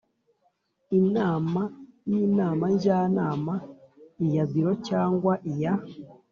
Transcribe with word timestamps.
Inama 0.99 1.61
y 2.09 2.13
inama 2.25 2.65
njyanama 2.73 3.53
iya 4.23 4.43
biro 4.51 4.73
cyangwa 4.87 5.33
iya 5.51 5.73